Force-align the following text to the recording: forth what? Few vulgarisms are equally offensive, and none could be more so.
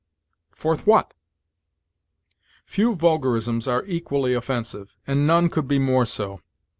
forth 0.49 0.87
what? 0.87 1.13
Few 2.65 2.95
vulgarisms 2.95 3.67
are 3.67 3.85
equally 3.85 4.33
offensive, 4.33 4.97
and 5.05 5.27
none 5.27 5.47
could 5.47 5.67
be 5.67 5.77
more 5.77 6.05
so. 6.05 6.41